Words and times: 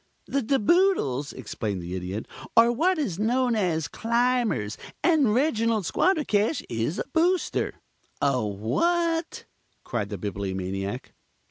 "The 0.25 0.41
De 0.41 0.57
Boodles," 0.57 1.31
explained 1.31 1.79
the 1.83 1.93
Idiot, 1.93 2.27
"are 2.57 2.71
what 2.71 2.97
is 2.97 3.19
known 3.19 3.55
as 3.55 3.87
Climbers, 3.87 4.75
and 5.03 5.31
Reginald 5.35 5.83
Squandercash 5.85 6.63
is 6.69 6.97
a 6.97 7.03
Booster." 7.13 7.75
"A 8.19 8.43
what?" 8.43 9.45
cried 9.83 10.09
the 10.09 10.17
Bibliomaniac. 10.17 11.13